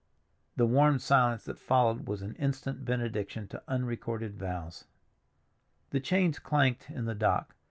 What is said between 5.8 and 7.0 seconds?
The chains clanked